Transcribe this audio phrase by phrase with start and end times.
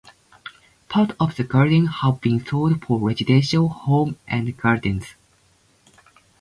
[0.89, 5.13] Parts of the garden have been sold for residential homes and gardens.